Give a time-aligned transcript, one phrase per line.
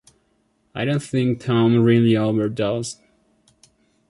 [0.73, 3.01] I don't think Tom really overdosed.